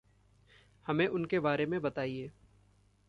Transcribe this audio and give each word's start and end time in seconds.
हमें 0.87 1.07
उनके 1.07 1.39
बारे 1.39 1.65
में 1.65 1.81
बताइये। 1.81 2.31